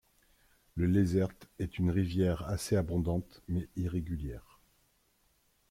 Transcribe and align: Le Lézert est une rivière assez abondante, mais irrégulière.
Le 0.73 0.87
Lézert 0.87 1.29
est 1.59 1.77
une 1.77 1.91
rivière 1.91 2.49
assez 2.49 2.75
abondante, 2.75 3.43
mais 3.47 3.69
irrégulière. 3.75 4.59